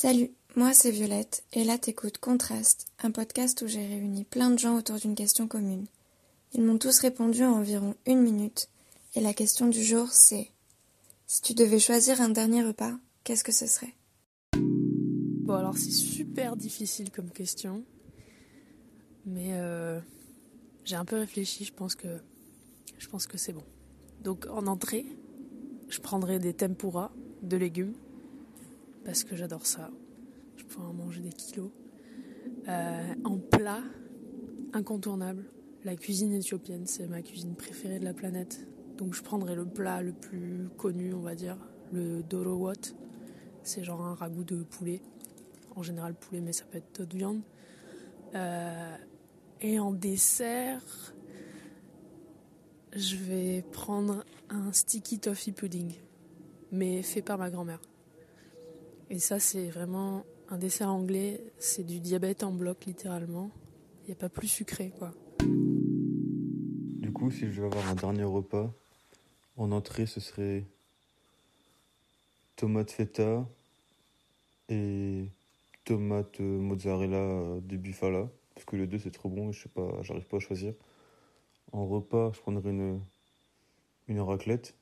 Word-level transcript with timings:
Salut, 0.00 0.30
moi 0.54 0.74
c'est 0.74 0.92
Violette, 0.92 1.42
et 1.52 1.64
là 1.64 1.76
t'écoutes 1.76 2.18
Contraste, 2.18 2.86
un 3.02 3.10
podcast 3.10 3.62
où 3.62 3.66
j'ai 3.66 3.84
réuni 3.84 4.22
plein 4.22 4.48
de 4.48 4.56
gens 4.56 4.78
autour 4.78 4.94
d'une 4.94 5.16
question 5.16 5.48
commune. 5.48 5.88
Ils 6.52 6.62
m'ont 6.62 6.78
tous 6.78 7.00
répondu 7.00 7.42
en 7.42 7.54
environ 7.54 7.96
une 8.06 8.20
minute, 8.20 8.68
et 9.16 9.20
la 9.20 9.34
question 9.34 9.66
du 9.66 9.82
jour 9.82 10.06
c'est 10.12 10.52
Si 11.26 11.42
tu 11.42 11.52
devais 11.52 11.80
choisir 11.80 12.20
un 12.20 12.28
dernier 12.28 12.62
repas, 12.62 12.96
qu'est-ce 13.24 13.42
que 13.42 13.50
ce 13.50 13.66
serait? 13.66 13.92
Bon 14.52 15.54
alors 15.54 15.76
c'est 15.76 15.90
super 15.90 16.54
difficile 16.54 17.10
comme 17.10 17.30
question, 17.30 17.82
mais 19.26 19.48
euh, 19.54 19.98
j'ai 20.84 20.94
un 20.94 21.04
peu 21.04 21.16
réfléchi, 21.16 21.64
je 21.64 21.72
pense 21.72 21.96
que 21.96 22.20
je 22.98 23.08
pense 23.08 23.26
que 23.26 23.36
c'est 23.36 23.52
bon. 23.52 23.64
Donc 24.22 24.46
en 24.46 24.68
entrée, 24.68 25.06
je 25.88 25.98
prendrai 25.98 26.38
des 26.38 26.54
tempura 26.54 27.10
de 27.42 27.56
légumes 27.56 27.94
parce 29.04 29.24
que 29.24 29.36
j'adore 29.36 29.66
ça. 29.66 29.90
Je 30.56 30.64
pourrais 30.64 30.86
en 30.86 30.92
manger 30.92 31.20
des 31.20 31.32
kilos. 31.32 31.70
Euh, 32.68 33.14
en 33.24 33.38
plat, 33.38 33.82
incontournable, 34.72 35.44
la 35.84 35.96
cuisine 35.96 36.32
éthiopienne, 36.32 36.86
c'est 36.86 37.06
ma 37.06 37.22
cuisine 37.22 37.54
préférée 37.54 37.98
de 37.98 38.04
la 38.04 38.14
planète. 38.14 38.66
Donc 38.96 39.14
je 39.14 39.22
prendrai 39.22 39.54
le 39.54 39.64
plat 39.64 40.02
le 40.02 40.12
plus 40.12 40.68
connu, 40.76 41.14
on 41.14 41.20
va 41.20 41.34
dire, 41.34 41.56
le 41.92 42.22
dorowot. 42.22 42.72
C'est 43.62 43.84
genre 43.84 44.02
un 44.02 44.14
ragoût 44.14 44.44
de 44.44 44.62
poulet. 44.62 45.00
En 45.76 45.82
général 45.82 46.14
poulet, 46.14 46.40
mais 46.40 46.52
ça 46.52 46.64
peut 46.64 46.78
être 46.78 46.98
d'autres 46.98 47.16
viandes. 47.16 47.42
Euh, 48.34 48.96
et 49.60 49.78
en 49.78 49.92
dessert, 49.92 51.14
je 52.94 53.16
vais 53.16 53.62
prendre 53.72 54.24
un 54.50 54.72
sticky 54.72 55.18
toffee 55.18 55.52
pudding, 55.52 55.94
mais 56.72 57.02
fait 57.02 57.22
par 57.22 57.38
ma 57.38 57.50
grand-mère. 57.50 57.80
Et 59.10 59.18
ça, 59.18 59.40
c'est 59.40 59.70
vraiment 59.70 60.26
un 60.50 60.58
dessert 60.58 60.90
anglais, 60.90 61.40
c'est 61.58 61.82
du 61.82 61.98
diabète 61.98 62.42
en 62.42 62.52
bloc 62.52 62.84
littéralement. 62.84 63.50
Il 64.02 64.08
n'y 64.08 64.12
a 64.12 64.16
pas 64.16 64.28
plus 64.28 64.48
sucré, 64.48 64.92
quoi. 64.98 65.12
Du 65.40 67.10
coup, 67.12 67.30
si 67.30 67.50
je 67.50 67.60
veux 67.62 67.66
avoir 67.66 67.88
un 67.88 67.94
dernier 67.94 68.24
repas, 68.24 68.70
en 69.56 69.72
entrée, 69.72 70.04
ce 70.04 70.20
serait 70.20 70.66
tomate 72.56 72.90
feta 72.90 73.48
et 74.68 75.30
tomate 75.84 76.40
mozzarella 76.40 77.60
de 77.62 77.76
bufala. 77.78 78.28
Parce 78.54 78.66
que 78.66 78.76
les 78.76 78.86
deux, 78.86 78.98
c'est 78.98 79.10
trop 79.10 79.30
bon 79.30 79.52
je 79.52 79.62
sais 79.62 79.68
pas, 79.70 80.02
pas 80.30 80.36
à 80.36 80.40
choisir. 80.40 80.74
En 81.72 81.86
repas, 81.86 82.32
je 82.34 82.40
prendrais 82.40 82.70
une 84.08 84.20
raclette. 84.20 84.74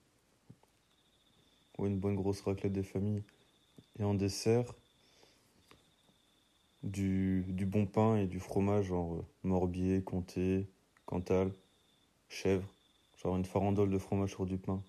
Ou 1.78 1.86
une 1.86 1.98
bonne 1.98 2.16
grosse 2.16 2.40
raclette 2.40 2.72
des 2.72 2.82
familles. 2.82 3.22
Et 3.98 4.04
en 4.04 4.14
dessert, 4.14 4.74
du, 6.82 7.44
bon 7.66 7.86
pain 7.86 8.16
et 8.16 8.26
du 8.26 8.40
fromage, 8.40 8.86
genre 8.86 9.24
morbier, 9.42 10.02
comté, 10.02 10.68
cantal, 11.06 11.50
chèvre. 12.28 12.68
Genre 13.22 13.36
une 13.36 13.44
farandole 13.44 13.90
de 13.90 13.98
fromage 13.98 14.30
sur 14.30 14.46
du 14.46 14.58
pain. 14.58 14.82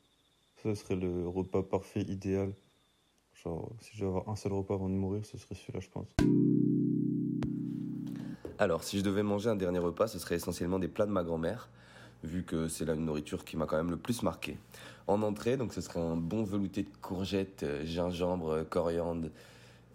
Ça 0.61 0.75
serait 0.75 0.95
le 0.95 1.27
repas 1.27 1.63
parfait, 1.63 2.01
idéal. 2.01 2.53
Genre, 3.43 3.71
si 3.79 3.91
je 3.93 3.99
devais 3.99 4.09
avoir 4.09 4.29
un 4.29 4.35
seul 4.35 4.53
repas 4.53 4.73
avant 4.73 4.89
de 4.89 4.95
mourir, 4.95 5.25
ce 5.25 5.37
serait 5.37 5.55
celui-là, 5.55 5.79
je 5.79 5.89
pense. 5.89 6.07
Alors, 8.59 8.83
si 8.83 8.97
je 8.97 9.03
devais 9.03 9.23
manger 9.23 9.49
un 9.49 9.55
dernier 9.55 9.79
repas, 9.79 10.07
ce 10.07 10.19
serait 10.19 10.35
essentiellement 10.35 10.79
des 10.79 10.87
plats 10.87 11.05
de 11.05 11.11
ma 11.11 11.23
grand-mère, 11.23 11.69
vu 12.23 12.43
que 12.43 12.67
c'est 12.67 12.85
la 12.85 12.95
nourriture 12.95 13.45
qui 13.45 13.55
m'a 13.55 13.67
quand 13.67 13.77
même 13.77 13.91
le 13.91 13.97
plus 13.97 14.23
marqué. 14.23 14.57
En 15.07 15.21
entrée, 15.21 15.55
donc 15.55 15.73
ce 15.73 15.79
serait 15.79 16.01
un 16.01 16.17
bon 16.17 16.43
velouté 16.43 16.83
de 16.83 16.89
courgettes, 17.01 17.63
euh, 17.63 17.85
gingembre, 17.85 18.65
coriandre 18.69 19.29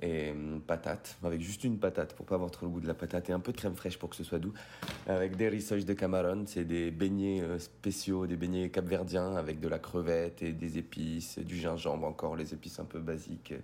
et 0.00 0.30
hum, 0.30 0.62
patates, 0.66 1.18
avec 1.22 1.42
juste 1.42 1.64
une 1.64 1.78
patate 1.78 2.14
pour 2.14 2.24
pas 2.24 2.36
avoir 2.36 2.50
trop 2.50 2.64
le 2.64 2.72
goût 2.72 2.80
de 2.80 2.88
la 2.88 2.94
patate 2.94 3.28
et 3.28 3.32
un 3.34 3.38
peu 3.38 3.52
de 3.52 3.58
crème 3.58 3.74
fraîche 3.74 3.98
pour 3.98 4.08
que 4.08 4.16
ce 4.16 4.24
soit 4.24 4.38
doux, 4.38 4.54
avec 5.06 5.36
des 5.36 5.50
rissoles 5.50 5.84
de 5.84 5.92
camaron, 5.92 6.44
c'est 6.46 6.64
des 6.64 6.90
beignets 6.90 7.42
euh, 7.42 7.58
spéciaux, 7.58 8.26
des 8.26 8.36
beignets 8.36 8.70
capverdiens 8.70 9.36
avec 9.36 9.60
de 9.60 9.68
la 9.68 9.78
crevette 9.78 10.40
et 10.42 10.54
des 10.54 10.78
épices, 10.78 11.38
du 11.38 11.56
gingembre 11.56 12.06
encore, 12.06 12.34
les 12.34 12.54
épices 12.54 12.80
un 12.80 12.86
peu 12.86 12.98
basiques 12.98 13.52
euh, 13.52 13.60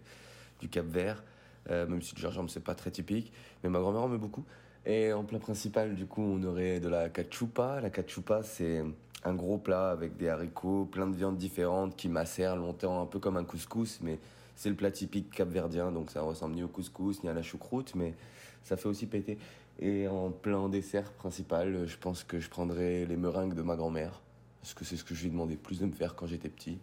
du 0.61 0.69
Cap 0.69 0.87
Vert, 0.87 1.23
même 1.71 2.01
si 2.01 2.15
le 2.15 2.21
gingembre 2.23 2.49
c'est 2.49 2.65
pas 2.65 2.75
très 2.75 2.91
typique, 2.91 3.31
mais 3.63 3.69
ma 3.69 3.79
grand-mère 3.79 4.03
en 4.03 4.09
met 4.09 4.17
beaucoup. 4.17 4.45
Et 4.87 5.13
en 5.13 5.23
plat 5.23 5.39
principal, 5.39 5.95
du 5.95 6.07
coup, 6.07 6.23
on 6.23 6.43
aurait 6.45 6.81
de 6.81 6.89
la 6.89 7.11
cachupa. 7.11 7.79
La 7.83 7.91
cachupa, 7.91 8.43
c'est 8.43 8.83
un 9.25 9.35
gros 9.35 9.59
plat 9.59 9.91
avec 9.91 10.17
des 10.17 10.29
haricots, 10.29 10.87
plein 10.87 11.07
de 11.07 11.17
viandes 11.17 11.37
différentes 11.37 11.97
qui 11.97 12.09
macèrent 12.09 12.57
longtemps, 12.57 13.03
un 13.03 13.07
peu 13.07 13.19
comme 13.19 13.37
un 13.37 13.45
couscous, 13.45 14.01
mais 14.03 14.19
c'est 14.57 14.69
le 14.69 14.75
plat 14.75 14.91
typique 14.91 15.31
capverdien, 15.31 15.93
donc 15.93 16.11
ça 16.11 16.23
ressemble 16.23 16.55
ni 16.55 16.63
au 16.63 16.69
couscous 16.69 17.23
ni 17.23 17.29
à 17.29 17.33
la 17.33 17.43
choucroute, 17.43 17.95
mais 17.95 18.15
ça 18.63 18.77
fait 18.77 18.89
aussi 18.89 19.07
péter. 19.07 19.39
Et 19.81 20.09
en 20.09 20.31
plein 20.31 20.69
dessert 20.69 21.13
principal, 21.13 21.87
je 21.87 21.97
pense 21.97 22.25
que 22.25 22.41
je 22.41 22.49
prendrais 22.49 23.05
les 23.07 23.17
meringues 23.17 23.55
de 23.55 23.63
ma 23.63 23.77
grand-mère, 23.77 24.21
parce 24.61 24.75
que 24.75 24.85
c'est 24.85 24.97
ce 24.97 25.05
que 25.05 25.15
je 25.15 25.23
lui 25.23 25.29
ai 25.29 25.31
demandé 25.31 25.57
plus 25.57 25.81
de 25.81 25.87
me 25.87 25.93
faire 25.93 26.15
quand 26.15 26.27
j'étais 26.27 26.49
petit. 26.49 26.79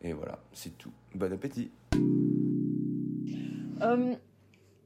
Et 0.00 0.12
voilà, 0.12 0.38
c'est 0.52 0.78
tout. 0.78 0.92
Bon 1.14 1.32
appétit 1.32 1.70
euh, 3.82 4.14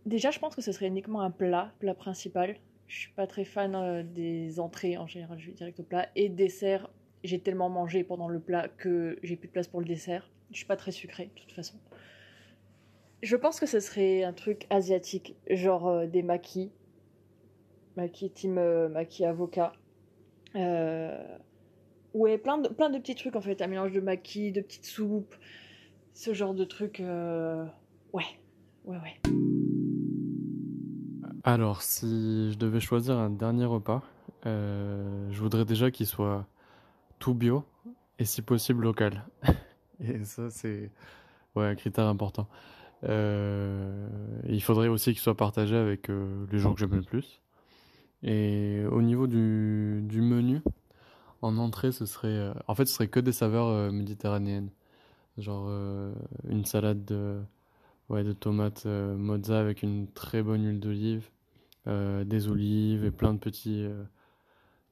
Déjà, 0.06 0.30
je 0.30 0.38
pense 0.38 0.56
que 0.56 0.62
ce 0.62 0.72
serait 0.72 0.88
uniquement 0.88 1.20
un 1.20 1.30
plat, 1.30 1.70
plat 1.78 1.94
principal. 1.94 2.56
Je 2.92 2.98
suis 2.98 3.12
pas 3.12 3.26
très 3.26 3.46
fan 3.46 3.74
euh, 3.74 4.02
des 4.02 4.60
entrées 4.60 4.98
en 4.98 5.06
général, 5.06 5.38
je 5.38 5.46
vais 5.46 5.54
direct 5.54 5.80
au 5.80 5.82
plat. 5.82 6.10
Et 6.14 6.28
dessert, 6.28 6.90
j'ai 7.24 7.40
tellement 7.40 7.70
mangé 7.70 8.04
pendant 8.04 8.28
le 8.28 8.38
plat 8.38 8.68
que 8.68 9.18
j'ai 9.22 9.34
plus 9.34 9.48
de 9.48 9.52
place 9.52 9.66
pour 9.66 9.80
le 9.80 9.86
dessert. 9.86 10.30
Je 10.50 10.58
suis 10.58 10.66
pas 10.66 10.76
très 10.76 10.90
sucrée, 10.90 11.30
de 11.34 11.40
toute 11.40 11.52
façon. 11.52 11.78
Je 13.22 13.34
pense 13.34 13.60
que 13.60 13.64
ce 13.64 13.80
serait 13.80 14.24
un 14.24 14.34
truc 14.34 14.66
asiatique, 14.68 15.36
genre 15.48 15.88
euh, 15.88 16.06
des 16.06 16.22
maquis. 16.22 16.70
Maquis 17.96 18.30
team 18.30 18.58
euh, 18.58 18.90
maquis 18.90 19.24
avocat. 19.24 19.72
Ouais, 20.54 22.36
plein 22.36 22.58
de, 22.58 22.68
plein 22.68 22.90
de 22.90 22.98
petits 22.98 23.14
trucs 23.14 23.36
en 23.36 23.40
fait. 23.40 23.62
Un 23.62 23.68
mélange 23.68 23.92
de 23.92 24.00
maquis, 24.00 24.52
de 24.52 24.60
petites 24.60 24.84
soupes. 24.84 25.34
Ce 26.12 26.34
genre 26.34 26.52
de 26.52 26.64
trucs. 26.64 27.02
Ouais, 28.12 28.26
ouais, 28.84 28.98
ouais. 28.98 29.61
Alors, 31.44 31.82
si 31.82 32.52
je 32.52 32.56
devais 32.56 32.78
choisir 32.78 33.18
un 33.18 33.30
dernier 33.30 33.64
repas, 33.64 34.02
euh, 34.46 35.28
je 35.32 35.40
voudrais 35.40 35.64
déjà 35.64 35.90
qu'il 35.90 36.06
soit 36.06 36.46
tout 37.18 37.34
bio 37.34 37.64
et 38.20 38.24
si 38.24 38.42
possible 38.42 38.84
local. 38.84 39.24
et 40.00 40.24
ça, 40.24 40.50
c'est 40.50 40.92
ouais, 41.56 41.66
un 41.66 41.74
critère 41.74 42.06
important. 42.06 42.46
Euh, 43.04 44.08
il 44.48 44.62
faudrait 44.62 44.86
aussi 44.86 45.10
qu'il 45.10 45.20
soit 45.20 45.36
partagé 45.36 45.74
avec 45.74 46.10
euh, 46.10 46.46
les 46.52 46.60
gens 46.60 46.74
que 46.74 46.78
j'aime 46.78 46.94
le 46.94 47.02
plus. 47.02 47.40
Et 48.22 48.84
au 48.92 49.02
niveau 49.02 49.26
du, 49.26 50.00
du 50.04 50.20
menu, 50.20 50.60
en 51.40 51.58
entrée, 51.58 51.90
ce 51.90 52.06
serait, 52.06 52.52
en 52.68 52.76
fait, 52.76 52.86
ce 52.86 52.94
serait 52.94 53.08
que 53.08 53.18
des 53.18 53.32
saveurs 53.32 53.92
méditerranéennes, 53.92 54.70
genre 55.38 55.68
une 56.48 56.64
salade 56.64 57.04
de 57.04 57.40
ouais, 58.12 58.24
de 58.24 58.32
tomates 58.32 58.86
mozza 58.86 59.58
avec 59.58 59.82
une 59.82 60.06
très 60.12 60.42
bonne 60.42 60.64
huile 60.64 60.80
d'olive, 60.80 61.28
euh, 61.88 62.22
des 62.22 62.46
olives 62.46 63.04
et 63.04 63.10
plein 63.10 63.34
de 63.34 63.40
petits 63.40 63.82
euh, 63.84 64.04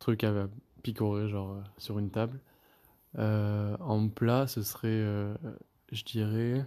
trucs 0.00 0.24
à 0.24 0.48
picorer 0.82 1.28
genre 1.28 1.52
euh, 1.52 1.60
sur 1.78 2.00
une 2.00 2.10
table. 2.10 2.40
en 3.16 4.08
plat, 4.08 4.48
ce 4.48 4.62
serait, 4.62 5.04
je 5.92 6.04
dirais, 6.04 6.66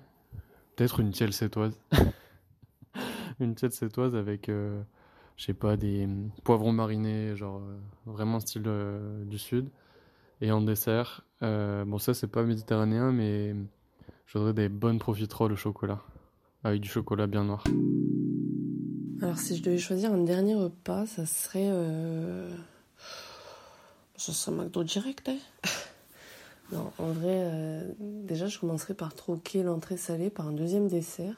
peut-être 0.75 0.99
une 1.01 1.11
tielle 1.11 1.33
sétoise. 1.33 1.77
une 3.39 3.55
tielle 3.55 3.71
sétoise 3.71 4.15
avec, 4.15 4.47
je 4.47 4.83
sais 5.37 5.53
pas, 5.53 5.77
des 5.77 6.07
poivrons 6.43 6.73
marinés, 6.73 7.35
genre 7.35 7.61
vraiment 8.05 8.39
style 8.39 8.63
du 9.25 9.37
sud. 9.37 9.69
Et 10.41 10.51
en 10.51 10.61
dessert, 10.61 11.25
bon 11.41 11.97
ça 11.97 12.13
c'est 12.13 12.27
pas 12.27 12.43
méditerranéen, 12.43 13.11
mais 13.11 13.55
je 14.25 14.37
voudrais 14.37 14.53
des 14.53 14.69
bonnes 14.69 14.99
profiteroles 14.99 15.53
au 15.53 15.57
chocolat, 15.57 16.01
avec 16.63 16.81
du 16.81 16.90
chocolat 16.90 17.28
bien 17.28 17.44
noir. 17.44 17.63
Alors 19.21 19.38
si 19.38 19.56
je 19.56 19.63
devais 19.63 19.77
choisir 19.77 20.13
un 20.13 20.24
dernier 20.24 20.56
repas, 20.56 21.06
ça 21.06 21.25
serait... 21.25 21.69
Euh... 21.69 22.50
Ça 24.15 24.31
serait 24.31 24.56
McDo 24.56 24.83
direct, 24.83 25.30
hein 25.30 25.38
Non, 26.71 26.92
en 26.98 27.12
vrai, 27.12 27.44
euh, 27.51 27.83
déjà 28.00 28.48
je 28.48 28.57
commencerai 28.57 28.94
par 28.94 29.13
troquer 29.13 29.63
l'entrée 29.63 29.98
salée 29.98 30.30
par 30.30 30.48
un 30.48 30.54
deuxième 30.54 30.88
dessert. 30.88 31.36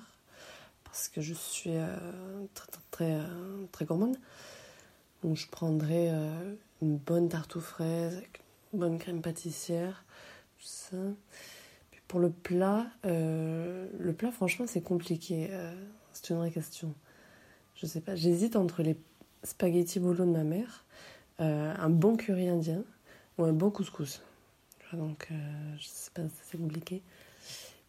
Parce 0.83 1.09
que 1.09 1.19
je 1.19 1.33
suis 1.33 1.75
euh, 1.75 1.95
très, 2.53 2.67
très, 2.91 3.13
euh, 3.13 3.65
très, 3.71 3.85
gourmande. 3.85 4.15
Donc 5.23 5.35
je 5.35 5.47
prendrais 5.47 6.11
une 6.81 6.97
bonne 6.97 7.27
tarte 7.27 7.55
aux 7.55 7.61
fraises 7.61 8.15
avec 8.17 8.41
une 8.73 8.79
bonne 8.79 8.97
crème 8.99 9.21
pâtissière. 9.21 10.05
Tout 10.57 10.65
ça. 10.65 10.97
Pour 12.15 12.21
le 12.21 12.29
plat, 12.29 12.87
le 13.03 14.13
plat 14.17 14.31
franchement 14.31 14.67
c'est 14.67 14.79
compliqué. 14.79 15.49
c'est 16.13 16.29
une 16.29 16.37
vraie 16.37 16.49
question 16.49 16.95
je 17.75 17.85
sais 17.85 18.01
pas, 18.01 18.15
j'hésite 18.15 18.55
entre 18.55 18.81
les 18.81 18.95
spaghettis 19.43 19.99
bolo 19.99 20.25
de 20.25 20.31
ma 20.31 20.43
mère, 20.43 20.85
euh, 21.41 21.73
un 21.77 21.89
bon 21.89 22.15
curry 22.15 22.47
indien 22.47 22.83
ou 23.37 23.43
un 23.43 23.53
bon 23.53 23.69
couscous. 23.69 24.21
Donc, 24.93 25.27
euh, 25.31 25.35
je 25.77 25.87
sais 25.87 26.11
pas, 26.13 26.21
c'est 26.43 26.57
compliqué. 26.57 27.01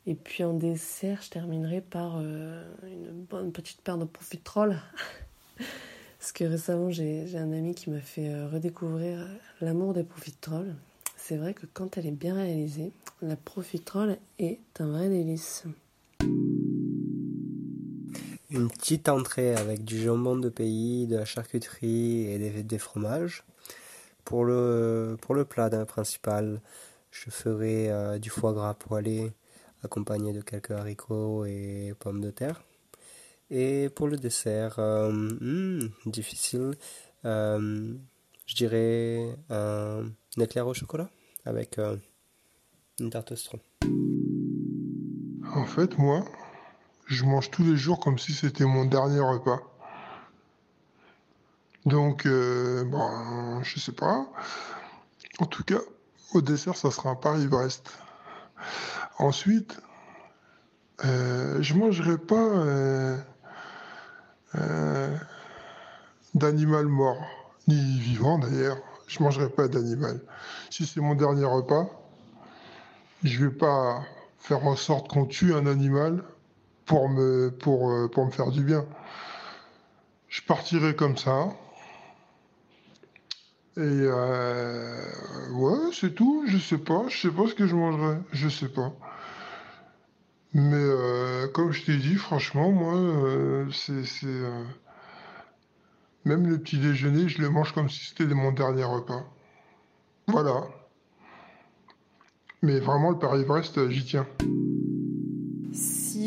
Et 0.07 0.15
puis 0.15 0.45
en 0.45 0.55
dessert, 0.55 1.21
je 1.23 1.31
terminerai 1.31 1.81
par 1.81 2.17
euh, 2.17 2.65
une 2.85 3.13
bonne 3.13 3.53
petite 3.53 3.81
paire 3.81 3.99
de 3.99 4.05
profiteroles. 4.05 4.81
Parce 6.19 6.33
que 6.33 6.45
récemment, 6.45 6.91
j'ai 6.91 7.37
un 7.37 7.53
ami 7.53 7.75
qui 7.75 7.91
m'a 7.91 8.01
fait 8.01 8.29
euh, 8.29 8.49
redécouvrir 8.49 9.25
l'amour 9.61 9.95
des 9.95 10.03
profiteroles. 10.03 10.75
C'est 11.29 11.39
vrai 11.39 11.55
que 11.55 11.67
quand 11.67 11.99
elle 11.99 12.07
est 12.07 12.13
bien 12.13 12.37
réalisée, 12.37 12.93
la 13.21 13.35
profiterole 13.35 14.17
est 14.39 14.61
un 14.79 14.87
vrai 14.87 15.09
délice. 15.09 15.65
Une 18.49 18.69
petite 18.69 19.09
entrée 19.09 19.57
avec 19.57 19.83
du 19.83 20.01
jambon 20.01 20.37
de 20.37 20.49
pays, 20.49 21.09
de 21.09 21.17
la 21.17 21.25
charcuterie 21.25 22.31
et 22.31 22.63
des, 22.63 22.79
fromages. 22.79 23.43
Pour 24.25 24.45
le, 24.45 25.17
pour 25.21 25.35
le 25.35 25.45
plat 25.45 25.69
principal, 25.85 26.61
je 27.11 27.29
ferai 27.31 27.91
euh, 27.91 28.21
du 28.21 28.31
foie 28.31 28.53
gras 28.53 28.75
poêlé 28.75 29.33
accompagné 29.83 30.33
de 30.33 30.43
quelques 30.43 30.71
haricots 30.71 31.45
et 31.45 31.93
pommes 31.99 32.21
de 32.21 32.31
terre. 32.31 32.63
Et 33.51 33.89
pour 33.89 34.07
le 34.07 34.17
dessert, 34.17 34.77
euh, 34.79 35.11
hmm, 35.11 35.91
difficile, 36.07 36.71
euh, 37.25 37.95
je 38.47 38.55
dirais 38.55 39.37
un, 39.51 40.05
éclair 40.39 40.69
au 40.69 40.75
chocolat 40.75 41.11
avec 41.47 41.79
une 43.01 43.11
tarte. 43.11 43.33
En 45.55 45.65
fait, 45.65 45.97
moi, 45.97 46.25
je 47.07 47.25
mange 47.25 47.51
tous 47.51 47.63
les 47.63 47.77
jours 47.77 48.01
comme 48.01 48.19
si 48.19 48.33
c'était 48.33 48.65
mon 48.65 48.85
dernier 48.85 49.21
repas. 49.21 49.61
Donc, 51.87 52.27
euh, 52.27 52.85
bon, 52.85 53.63
je 53.63 53.79
sais 53.79 53.93
pas. 53.93 54.27
En 55.39 55.47
tout 55.47 55.63
cas, 55.63 55.79
au 56.35 56.43
dessert, 56.43 56.77
ça 56.77 56.91
sera 56.91 57.11
un 57.11 57.15
Paris-Brest. 57.15 57.91
Ensuite, 59.19 59.81
euh, 61.05 61.63
je 61.63 61.75
mangerai 61.75 62.19
pas 62.19 62.35
euh, 62.35 63.17
euh, 64.57 65.17
d'animal 66.35 66.87
mort, 66.87 67.23
ni 67.69 67.99
vivant 68.01 68.39
d'ailleurs. 68.39 68.79
Je 69.07 69.23
mangerai 69.23 69.49
pas 69.49 69.69
d'animal. 69.69 70.21
Si 70.71 70.87
c'est 70.87 71.01
mon 71.01 71.15
dernier 71.15 71.45
repas, 71.45 71.89
je 73.23 73.45
vais 73.45 73.53
pas 73.53 74.03
faire 74.39 74.65
en 74.67 74.77
sorte 74.77 75.09
qu'on 75.09 75.27
tue 75.27 75.55
un 75.55 75.67
animal 75.67 76.23
pour 76.87 77.09
me, 77.09 77.51
pour, 77.51 77.91
euh, 77.91 78.09
pour 78.09 78.27
me 78.27 78.31
faire 78.31 78.51
du 78.51 78.63
bien. 78.63 78.85
Je 80.29 80.43
partirai 80.43 80.95
comme 80.95 81.17
ça. 81.17 81.49
Et 83.77 83.81
euh, 83.81 85.51
ouais, 85.53 85.93
c'est 85.93 86.15
tout. 86.15 86.45
Je 86.49 86.59
sais 86.59 86.79
pas. 86.79 87.05
Je 87.09 87.19
sais 87.19 87.31
pas 87.31 87.47
ce 87.47 87.55
que 87.55 87.67
je 87.67 87.75
mangerai. 87.75 88.19
Je 88.33 88.49
sais 88.49 88.69
pas. 88.69 88.93
Mais 90.55 90.75
euh, 90.77 91.49
comme 91.49 91.73
je 91.73 91.85
t'ai 91.85 91.97
dit, 91.97 92.15
franchement, 92.17 92.71
moi, 92.71 93.67
c'est. 93.73 94.05
Même 96.27 96.47
le 96.47 96.59
petit 96.59 96.79
déjeuner, 96.79 97.29
je 97.29 97.41
le 97.41 97.49
mange 97.49 97.73
comme 97.73 97.89
si 97.89 98.05
c'était 98.05 98.27
mon 98.27 98.53
dernier 98.53 98.85
repas. 98.85 99.25
Voilà. 100.27 100.65
Mais 102.63 102.81
vraiment, 102.81 103.11
le 103.11 103.19
Paris-Brest, 103.19 103.89
j'y 103.89 104.05
tiens 104.05 104.27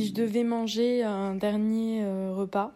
je 0.09 0.13
devais 0.13 0.43
manger 0.43 1.03
un 1.03 1.35
dernier 1.35 2.03
euh, 2.03 2.33
repas, 2.33 2.71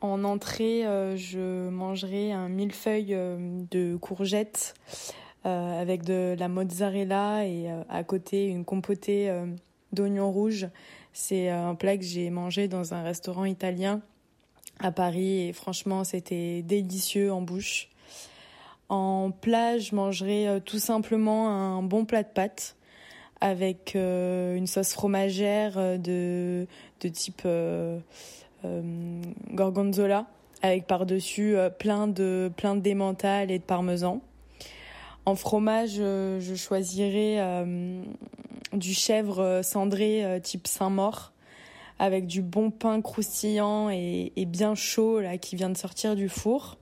en 0.00 0.24
entrée, 0.24 0.86
euh, 0.86 1.16
je 1.16 1.68
mangerais 1.68 2.30
un 2.30 2.48
millefeuille 2.48 3.14
euh, 3.14 3.36
de 3.70 3.96
courgettes 3.96 4.74
avec 5.44 6.04
de 6.04 6.36
la 6.38 6.48
mozzarella 6.48 7.46
et 7.46 7.70
à 7.88 8.04
côté 8.04 8.48
une 8.48 8.66
compotée 8.66 9.32
d'oignons 9.94 10.30
rouges. 10.30 10.68
C'est 11.14 11.48
un 11.48 11.74
plat 11.74 11.96
que 11.96 12.04
j'ai 12.04 12.28
mangé 12.28 12.68
dans 12.68 12.92
un 12.92 13.02
restaurant 13.02 13.46
italien 13.46 14.02
à 14.80 14.92
Paris 14.92 15.48
et 15.48 15.52
franchement 15.52 16.04
c'était 16.04 16.62
délicieux 16.62 17.32
en 17.32 17.42
bouche. 17.42 17.88
En 18.88 19.30
plat, 19.30 19.78
je 19.78 19.94
mangerai 19.94 20.62
tout 20.64 20.78
simplement 20.78 21.50
un 21.50 21.82
bon 21.82 22.06
plat 22.06 22.22
de 22.22 22.28
pâtes 22.28 22.78
avec 23.40 23.94
euh, 23.94 24.56
une 24.56 24.66
sauce 24.66 24.92
fromagère 24.92 25.74
euh, 25.76 25.96
de, 25.98 26.66
de 27.00 27.08
type 27.08 27.42
euh, 27.44 27.98
gorgonzola, 29.52 30.26
avec 30.62 30.86
par-dessus 30.86 31.56
plein 31.78 32.08
de 32.08 32.50
plein 32.56 32.74
d'emmental 32.74 33.50
et 33.52 33.58
de 33.58 33.64
parmesan. 33.64 34.20
En 35.24 35.36
fromage, 35.36 35.96
je 35.98 36.54
choisirais 36.56 37.38
du 38.72 38.94
chèvre 38.94 39.60
cendré 39.62 40.40
type 40.42 40.66
Saint-Maur 40.66 41.32
avec 41.98 42.26
du 42.26 42.42
bon 42.42 42.70
pain 42.70 43.00
croustillant 43.00 43.90
et, 43.90 44.32
bien 44.46 44.74
chaud 44.74 45.20
là 45.20 45.38
qui 45.38 45.56
vient 45.56 45.70
de 45.70 45.76
sortir 45.76 46.16
du 46.16 46.28
four. 46.28 46.78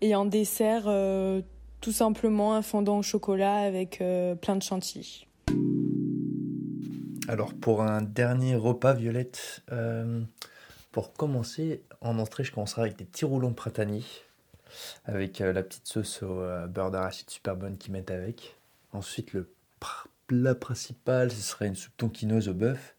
Et 0.00 0.14
en 0.14 0.24
dessert, 0.24 0.88
tout 1.86 1.92
simplement 1.92 2.56
un 2.56 2.62
fondant 2.62 2.98
au 2.98 3.02
chocolat 3.02 3.58
avec 3.58 4.00
euh, 4.00 4.34
plein 4.34 4.56
de 4.56 4.62
chantilly. 4.62 5.28
Alors 7.28 7.54
pour 7.54 7.82
un 7.82 8.02
dernier 8.02 8.56
repas, 8.56 8.92
Violette, 8.92 9.62
euh, 9.70 10.20
pour 10.90 11.12
commencer, 11.12 11.84
en 12.00 12.18
entrée, 12.18 12.42
je 12.42 12.50
commencerai 12.50 12.82
avec 12.82 12.96
des 12.96 13.04
petits 13.04 13.24
roulons 13.24 13.52
pratani, 13.52 14.04
avec 15.04 15.40
euh, 15.40 15.52
la 15.52 15.62
petite 15.62 15.86
sauce 15.86 16.24
au 16.24 16.42
beurre 16.68 16.90
d'arachide 16.90 17.30
super 17.30 17.54
bonne 17.54 17.78
qu'ils 17.78 17.92
mettent 17.92 18.10
avec. 18.10 18.56
Ensuite, 18.92 19.32
le 19.32 19.48
plat 20.26 20.56
principal, 20.56 21.30
ce 21.30 21.40
serait 21.40 21.68
une 21.68 21.76
soupe 21.76 21.96
tonkinoise 21.96 22.48
au 22.48 22.54
bœuf. 22.54 22.95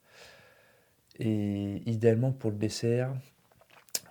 Et 1.19 1.81
idéalement 1.85 2.31
pour 2.31 2.51
le 2.51 2.57
dessert, 2.57 3.13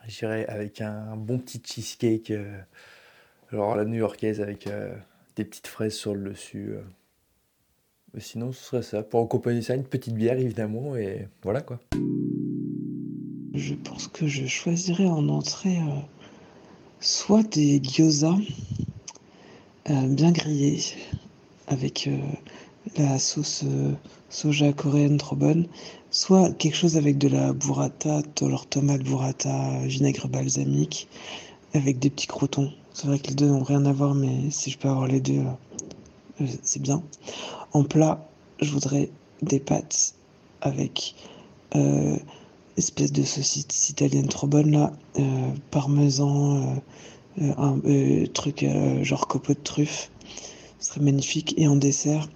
j'irai 0.08 0.44
avec 0.46 0.80
un 0.80 1.16
bon 1.16 1.38
petit 1.38 1.62
cheesecake 1.64 2.32
alors 3.52 3.76
la 3.76 3.84
new-yorkaise 3.84 4.40
avec 4.40 4.66
euh, 4.66 4.94
des 5.36 5.44
petites 5.44 5.66
fraises 5.68 5.94
sur 5.94 6.14
le 6.14 6.30
dessus. 6.30 6.70
Euh. 6.70 6.82
Sinon, 8.18 8.52
ce 8.52 8.64
serait 8.64 8.82
ça. 8.82 9.02
Pour 9.02 9.22
accompagner 9.22 9.62
ça, 9.62 9.74
une 9.74 9.84
petite 9.84 10.14
bière 10.14 10.38
évidemment, 10.38 10.96
et 10.96 11.28
voilà 11.42 11.60
quoi. 11.60 11.78
Je 13.54 13.74
pense 13.74 14.08
que 14.08 14.26
je 14.26 14.46
choisirais 14.46 15.06
en 15.06 15.28
entrée 15.28 15.78
euh, 15.78 16.00
soit 17.00 17.42
des 17.42 17.80
gyoza 17.80 18.34
bien 19.88 20.32
grillés 20.32 20.80
avec 21.66 22.08
la 22.96 23.18
sauce 23.18 23.64
soja 24.28 24.72
coréenne 24.72 25.16
trop 25.18 25.36
bonne, 25.36 25.66
soit 26.10 26.52
quelque 26.52 26.76
chose 26.76 26.96
avec 26.96 27.18
de 27.18 27.28
la 27.28 27.52
burrata, 27.52 28.22
leur 28.40 28.66
tomate 28.66 29.02
burrata, 29.02 29.80
vinaigre 29.84 30.28
balsamique, 30.28 31.08
avec 31.74 31.98
des 31.98 32.10
petits 32.10 32.26
crotons. 32.26 32.72
C'est 32.92 33.06
vrai 33.06 33.18
que 33.18 33.28
les 33.28 33.34
deux 33.34 33.48
n'ont 33.48 33.62
rien 33.62 33.84
à 33.84 33.92
voir, 33.92 34.14
mais 34.14 34.50
si 34.50 34.70
je 34.70 34.78
peux 34.78 34.88
avoir 34.88 35.06
les 35.06 35.20
deux, 35.20 35.40
euh, 35.40 36.40
euh, 36.40 36.46
c'est 36.62 36.80
bien. 36.80 37.02
En 37.72 37.84
plat, 37.84 38.26
je 38.60 38.70
voudrais 38.70 39.10
des 39.42 39.60
pâtes 39.60 40.14
avec 40.60 41.14
euh, 41.74 42.16
espèce 42.76 43.12
de 43.12 43.22
saucisse 43.22 43.90
italienne 43.90 44.28
trop 44.28 44.46
bonne 44.46 44.70
là, 44.70 44.92
euh, 45.18 45.50
parmesan, 45.70 46.82
un 47.38 47.78
truc 48.32 48.64
genre 49.02 49.28
copeaux 49.28 49.52
de 49.52 49.58
truffe. 49.58 50.10
Ce 50.78 50.90
serait 50.90 51.00
magnifique. 51.00 51.54
Et 51.56 51.68
en 51.68 51.76
dessert, 51.76 52.28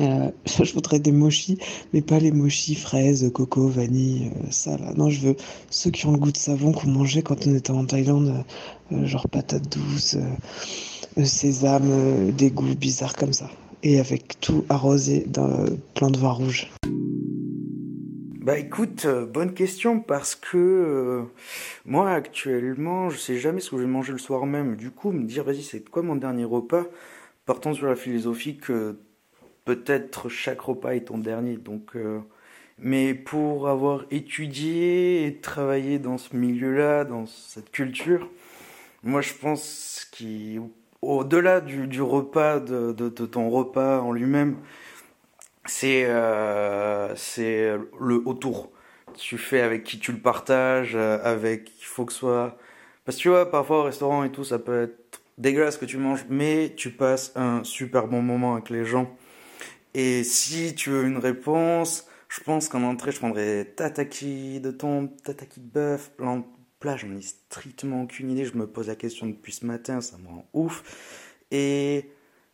euh, 0.00 0.30
je 0.62 0.72
voudrais 0.72 0.98
des 0.98 1.12
mochis, 1.12 1.58
mais 1.92 2.02
pas 2.02 2.18
les 2.18 2.32
mochis 2.32 2.74
fraises, 2.74 3.30
coco, 3.32 3.68
vanille, 3.68 4.30
euh, 4.36 4.46
ça 4.50 4.76
là. 4.78 4.92
Non, 4.96 5.10
je 5.10 5.20
veux 5.20 5.36
ceux 5.70 5.90
qui 5.90 6.06
ont 6.06 6.12
le 6.12 6.18
goût 6.18 6.32
de 6.32 6.36
savon 6.36 6.72
qu'on 6.72 6.88
mangeait 6.88 7.22
quand 7.22 7.46
on 7.46 7.54
était 7.54 7.70
en 7.70 7.84
Thaïlande, 7.84 8.44
euh, 8.92 9.06
genre 9.06 9.28
patates 9.28 9.76
douces, 9.76 10.16
sésame, 11.24 12.30
des 12.32 12.50
goûts 12.50 12.74
bizarres 12.74 13.16
comme 13.16 13.32
ça. 13.32 13.50
Et 13.82 13.98
avec 14.00 14.40
tout 14.40 14.64
arrosé 14.68 15.24
d'un 15.26 15.66
plein 15.94 16.10
de 16.10 16.18
vin 16.18 16.30
rouge. 16.30 16.68
Bah 18.40 18.58
écoute, 18.58 19.06
bonne 19.32 19.52
question 19.52 20.00
parce 20.00 20.34
que 20.34 21.24
moi 21.84 22.10
actuellement 22.10 23.10
je 23.10 23.18
sais 23.18 23.36
jamais 23.36 23.60
ce 23.60 23.70
que 23.70 23.76
je 23.76 23.82
vais 23.82 23.88
manger 23.88 24.12
le 24.12 24.18
soir 24.18 24.46
même. 24.46 24.76
Du 24.76 24.90
coup, 24.90 25.12
me 25.12 25.24
dire 25.24 25.44
vas-y 25.44 25.62
c'est 25.62 25.86
quoi 25.86 26.02
mon 26.02 26.16
dernier 26.16 26.44
repas? 26.44 26.86
Partant 27.48 27.72
sur 27.72 27.86
la 27.86 27.96
philosophie 27.96 28.58
que 28.58 28.98
peut-être 29.64 30.28
chaque 30.28 30.60
repas 30.60 30.90
est 30.90 31.06
ton 31.06 31.16
dernier. 31.16 31.56
Donc, 31.56 31.96
euh, 31.96 32.20
mais 32.76 33.14
pour 33.14 33.70
avoir 33.70 34.04
étudié 34.10 35.24
et 35.24 35.40
travaillé 35.40 35.98
dans 35.98 36.18
ce 36.18 36.36
milieu-là, 36.36 37.04
dans 37.04 37.24
cette 37.24 37.70
culture, 37.70 38.28
moi 39.02 39.22
je 39.22 39.32
pense 39.32 40.10
qu'au-delà 40.12 41.62
du, 41.62 42.02
repas, 42.02 42.60
de, 42.60 43.08
ton 43.08 43.48
repas 43.48 44.02
en 44.02 44.12
lui-même, 44.12 44.58
c'est 45.64 46.04
euh, 46.04 47.14
le 47.98 48.16
autour. 48.26 48.70
Tu 49.14 49.38
fais 49.38 49.62
avec 49.62 49.84
qui 49.84 49.98
tu 49.98 50.12
le 50.12 50.18
partages, 50.18 50.96
euh, 50.96 51.18
avec 51.24 51.72
il 51.80 51.86
faut 51.86 52.04
que 52.04 52.12
ce 52.12 52.18
soit. 52.18 52.58
Parce 53.06 53.16
que 53.16 53.22
tu 53.22 53.28
vois, 53.30 53.50
parfois 53.50 53.78
au 53.78 53.84
restaurant 53.84 54.22
et 54.24 54.30
tout, 54.30 54.44
ça 54.44 54.58
peut 54.58 54.82
être 54.82 55.17
dégueulasse 55.38 55.78
que 55.78 55.86
tu 55.86 55.96
manges, 55.96 56.26
mais 56.28 56.74
tu 56.76 56.90
passes 56.90 57.32
un 57.36 57.64
super 57.64 58.06
bon 58.06 58.20
moment 58.22 58.54
avec 58.54 58.68
les 58.70 58.84
gens. 58.84 59.16
Et 59.94 60.22
si 60.24 60.74
tu 60.74 60.90
veux 60.90 61.04
une 61.04 61.18
réponse, 61.18 62.06
Je 62.28 62.40
pense 62.40 62.68
qu'en 62.68 62.82
entrée, 62.82 63.10
je 63.10 63.18
prendrais 63.18 63.64
tataki 63.64 64.60
de 64.60 64.70
thon, 64.70 65.08
tataki 65.24 65.60
de 65.60 65.66
bœuf. 65.66 66.12
Là, 66.18 66.42
plat, 66.78 66.96
j'en 66.96 67.14
ai 67.16 67.22
strictement 67.22 68.02
aucune 68.02 68.30
idée. 68.30 68.44
Je 68.44 68.54
me 68.56 68.66
pose 68.66 68.88
la 68.88 68.96
question 68.96 69.26
depuis 69.26 69.52
ce 69.52 69.64
matin, 69.64 70.00
ça 70.02 70.18
me 70.18 70.28
rend 70.28 70.46
ouf. 70.52 71.40
Et 71.50 72.10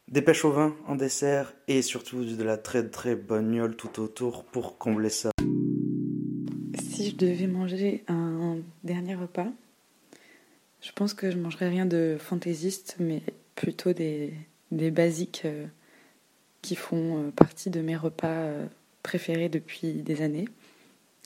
des 0.07 0.23
pêches 0.23 0.45
au 0.45 0.53
vin 0.53 0.77
en 0.87 0.95
dessert 0.95 1.55
et 1.67 1.83
surtout 1.83 2.25
de 2.25 2.45
la 2.45 2.57
très 2.57 2.89
très 2.89 3.17
bonne 3.17 3.49
miole 3.49 3.75
tout 3.75 4.01
autour 4.01 4.45
pour 4.45 4.79
combler 4.79 5.11
ça. 5.11 5.31
Si 6.79 7.11
je 7.11 7.17
devais 7.17 7.49
manger 7.49 8.05
un 8.07 8.59
dernier 8.85 9.17
repas, 9.17 9.49
je 10.85 10.93
pense 10.93 11.15
que 11.15 11.31
je 11.31 11.39
mangerais 11.39 11.71
rien 11.71 11.87
de 11.87 12.17
fantaisiste, 12.21 12.97
mais 13.01 13.23
plutôt 13.55 13.95
des, 13.95 14.35
basiques 14.71 15.43
euh, 15.47 15.67
qui 16.61 16.77
font 16.77 17.19
euh, 17.19 17.31
partie 17.31 17.71
de 17.71 17.81
mes 17.81 17.97
repas 17.97 18.27
euh, 18.27 18.67
préférés 19.03 19.49
depuis 19.49 19.95
des 19.95 20.21
années. 20.21 20.47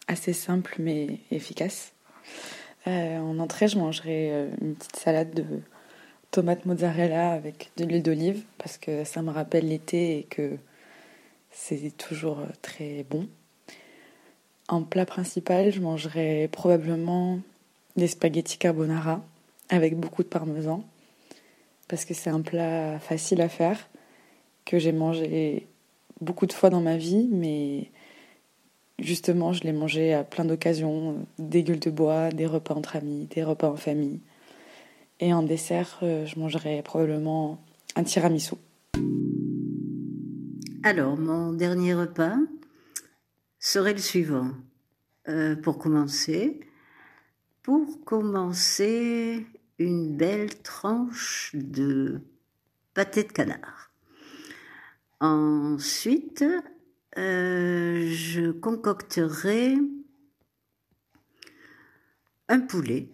Assez 0.06 0.32
simple 0.32 0.76
mais 0.78 1.18
efficace. 1.30 1.92
en 2.86 3.38
entrée, 3.38 3.68
je 3.68 3.78
mangerais 3.78 4.48
une 4.62 4.74
petite 4.74 4.96
salade 4.96 5.34
de 5.34 5.44
tomates 6.30 6.64
mozzarella 6.64 7.32
avec 7.32 7.70
de 7.76 7.84
l'huile 7.84 8.02
d'olive 8.02 8.42
parce 8.56 8.78
que 8.78 9.04
ça 9.04 9.20
me 9.20 9.30
rappelle 9.30 9.68
l'été 9.68 10.18
et 10.18 10.22
que 10.22 10.56
c'est 11.50 11.94
toujours 11.98 12.40
très 12.62 13.04
bon. 13.10 13.28
En 14.68 14.82
plat 14.82 15.04
principal, 15.04 15.72
je 15.72 15.80
mangerais 15.80 16.48
probablement 16.50 17.40
des 17.96 18.06
spaghettis 18.06 18.56
carbonara 18.56 19.22
avec 19.68 19.96
beaucoup 19.96 20.22
de 20.22 20.28
parmesan 20.28 20.84
parce 21.88 22.04
que 22.04 22.14
c'est 22.14 22.30
un 22.30 22.42
plat 22.42 22.98
facile 22.98 23.40
à 23.40 23.48
faire 23.48 23.88
que 24.64 24.78
j'ai 24.78 24.92
mangé 24.92 25.66
beaucoup 26.20 26.46
de 26.46 26.52
fois 26.52 26.68
dans 26.68 26.82
ma 26.82 26.98
vie, 26.98 27.28
mais 27.32 27.90
justement, 28.98 29.52
je 29.52 29.64
l'ai 29.64 29.72
mangé 29.72 30.12
à 30.12 30.24
plein 30.24 30.44
d'occasions, 30.44 31.26
des 31.38 31.62
gueules 31.62 31.78
de 31.78 31.90
bois, 31.90 32.30
des 32.30 32.46
repas 32.46 32.74
entre 32.74 32.96
amis, 32.96 33.26
des 33.34 33.42
repas 33.42 33.70
en 33.70 33.76
famille. 33.76 34.20
Et 35.20 35.32
en 35.32 35.42
dessert, 35.42 35.98
euh, 36.02 36.26
je 36.26 36.38
mangerai 36.38 36.82
probablement 36.82 37.58
un 37.96 38.04
tiramisu. 38.04 38.54
Alors, 40.84 41.16
mon 41.16 41.52
dernier 41.52 41.94
repas 41.94 42.36
serait 43.58 43.94
le 43.94 43.98
suivant. 43.98 44.50
Euh, 45.28 45.56
pour 45.56 45.78
commencer, 45.78 46.60
pour 47.62 48.02
commencer, 48.04 49.44
une 49.78 50.16
belle 50.16 50.60
tranche 50.62 51.50
de 51.54 52.20
pâté 52.94 53.22
de 53.22 53.32
canard. 53.32 53.92
Ensuite, 55.20 56.44
euh, 57.16 58.08
je 58.10 58.50
concocterai 58.50 59.76
un 62.48 62.60
poulet, 62.60 63.08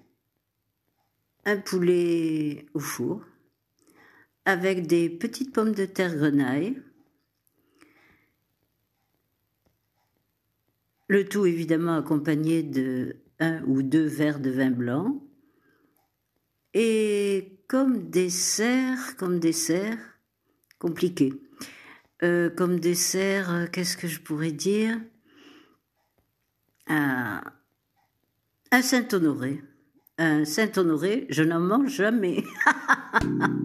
un 1.45 1.57
poulet 1.57 2.67
au 2.75 2.81
four, 2.81 3.23
avec 4.45 4.87
des 4.87 5.09
petites 5.09 5.53
pommes 5.53 5.75
de 5.75 5.87
terre 5.87 6.15
grenaille, 6.15 6.81
le 11.09 11.27
tout 11.27 11.47
évidemment 11.47 11.97
accompagné 11.97 12.63
de 12.63 13.17
un 13.41 13.63
ou 13.65 13.83
deux 13.83 14.07
verres 14.07 14.41
de 14.41 14.51
vin 14.51 14.71
blanc, 14.71 15.23
et 16.75 17.59
comme 17.69 18.11
dessert, 18.11 19.17
comme 19.17 19.39
dessert, 19.39 19.99
compliqué. 20.79 21.33
Euh, 22.23 22.51
comme 22.51 22.79
dessert, 22.81 23.51
euh, 23.51 23.67
qu'est-ce 23.67 23.97
que 23.97 24.09
je 24.09 24.21
pourrais 24.21 24.53
dire? 24.53 25.01
Un 26.87 27.41
Saint-Honoré. 28.83 29.63
Un 30.19 30.45
Saint-Honoré, 30.45 31.27
je 31.31 31.43
n'en 31.43 31.61
mange 31.61 31.93
jamais. 31.93 32.43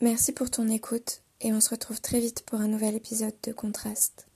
Merci 0.00 0.32
pour 0.32 0.50
ton 0.50 0.68
écoute 0.68 1.22
et 1.40 1.52
on 1.52 1.60
se 1.60 1.70
retrouve 1.70 2.00
très 2.00 2.20
vite 2.20 2.44
pour 2.46 2.60
un 2.60 2.68
nouvel 2.68 2.94
épisode 2.94 3.34
de 3.44 3.52
Contraste. 3.52 4.26